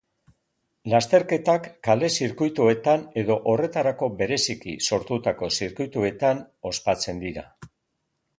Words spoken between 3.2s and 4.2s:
edo horretarako